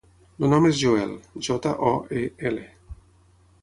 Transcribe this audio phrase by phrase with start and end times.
[0.39, 1.13] El nom és Joel:
[1.49, 2.69] jota, o, e, ela.